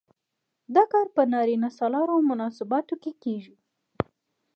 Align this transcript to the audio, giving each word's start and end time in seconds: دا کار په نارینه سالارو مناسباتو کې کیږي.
دا 0.75 0.83
کار 0.93 1.07
په 1.15 1.21
نارینه 1.31 1.69
سالارو 1.77 2.25
مناسباتو 2.29 2.95
کې 3.03 3.11
کیږي. 3.23 3.55